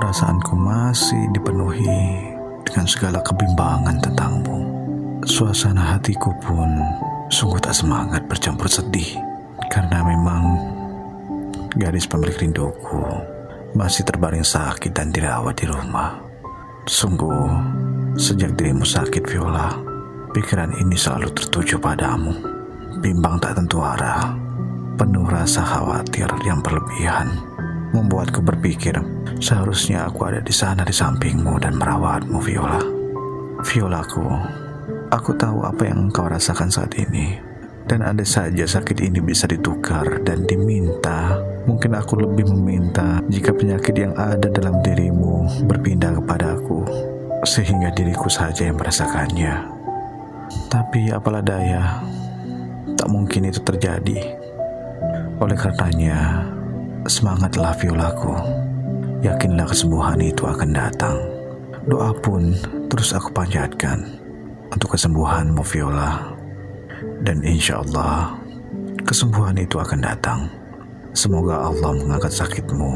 [0.00, 2.24] perasaanku masih dipenuhi
[2.64, 4.58] dengan segala kebimbangan tentangmu.
[5.28, 6.80] Suasana hatiku pun
[7.28, 9.20] sungguh tak semangat bercampur sedih
[9.68, 10.56] karena memang
[11.76, 13.04] gadis pemilik rinduku
[13.76, 16.16] masih terbaring sakit dan dirawat di rumah.
[16.88, 17.52] Sungguh,
[18.16, 19.68] sejak dirimu sakit Viola,
[20.32, 22.32] pikiran ini selalu tertuju padamu.
[23.04, 24.32] Bimbang tak tentu arah,
[24.96, 27.49] penuh rasa khawatir yang berlebihan,
[27.90, 28.94] membuatku berpikir
[29.42, 32.80] seharusnya aku ada di sana di sampingmu dan merawatmu Viola.
[33.60, 34.24] Violaku,
[35.12, 37.36] aku tahu apa yang kau rasakan saat ini.
[37.90, 41.42] Dan ada saja sakit ini bisa ditukar dan diminta.
[41.66, 46.86] Mungkin aku lebih meminta jika penyakit yang ada dalam dirimu berpindah kepadaku,
[47.42, 49.66] sehingga diriku saja yang merasakannya.
[50.70, 51.98] Tapi apalah daya,
[52.94, 54.38] tak mungkin itu terjadi.
[55.42, 56.46] Oleh karenanya,
[57.08, 58.34] semangatlah violaku.
[59.24, 61.16] Yakinlah kesembuhan itu akan datang.
[61.88, 62.52] Doa pun
[62.92, 64.04] terus aku panjatkan
[64.68, 66.36] untuk kesembuhanmu Viola
[67.24, 68.36] dan insya Allah
[69.04, 70.40] kesembuhan itu akan datang.
[71.16, 72.92] Semoga Allah mengangkat sakitmu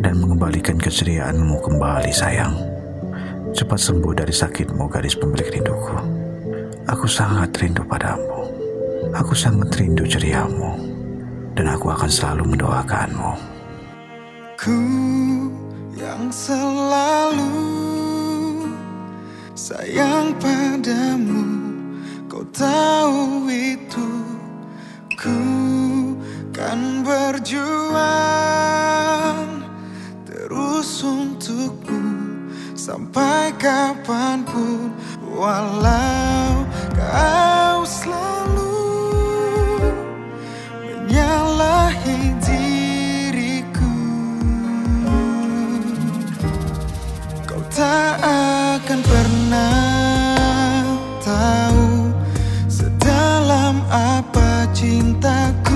[0.00, 2.54] dan mengembalikan keceriaanmu kembali sayang.
[3.52, 5.98] Cepat sembuh dari sakitmu gadis pemilik rinduku.
[6.88, 8.48] Aku sangat rindu padamu.
[9.12, 10.87] Aku sangat rindu ceriamu.
[11.58, 13.34] Dan aku akan selalu mendoakanmu.
[14.54, 14.78] Ku
[15.98, 17.50] yang selalu
[19.58, 21.42] sayang padamu
[22.30, 24.06] Kau tahu itu
[25.18, 25.42] Ku
[26.54, 27.98] kan berjuang
[30.30, 31.98] Terus untukmu
[32.78, 34.94] Sampai kapan pun
[35.26, 36.62] Walau
[36.94, 38.57] kau selalu
[54.78, 55.67] cintaku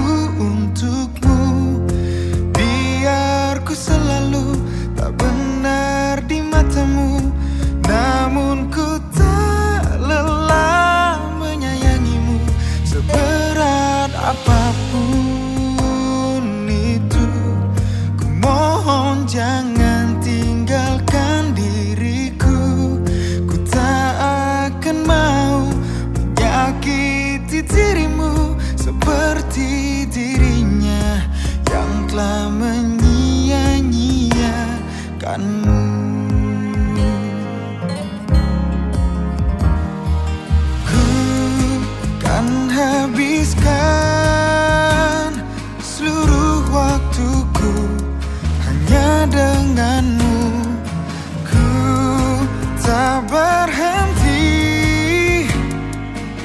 [52.83, 54.47] tak berhenti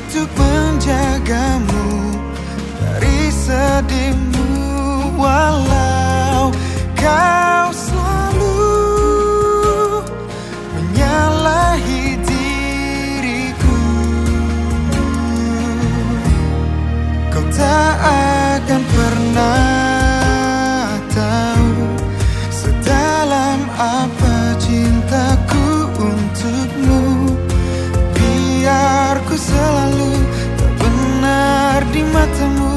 [0.06, 1.86] untuk menjagamu.
[3.48, 6.52] Sedihmu walau
[7.00, 8.60] kau selalu
[10.76, 13.80] menyalahi diriku.
[17.32, 18.82] Kau tak akan
[32.18, 32.77] matamu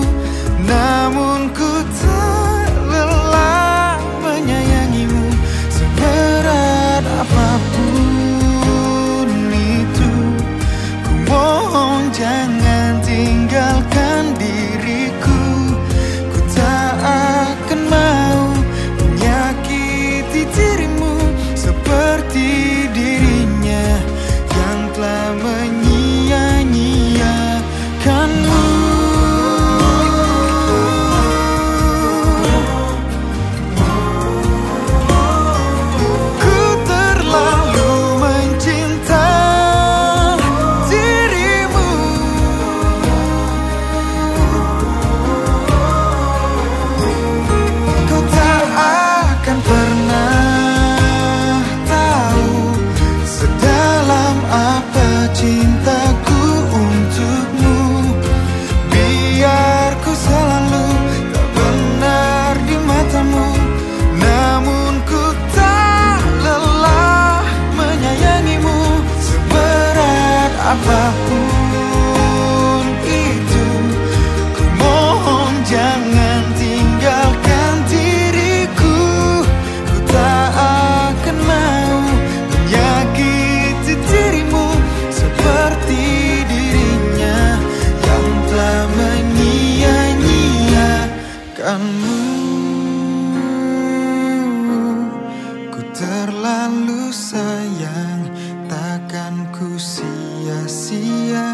[101.11, 101.47] sia-sia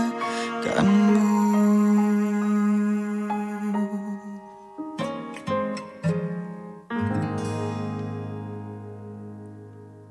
[0.66, 1.05] Kan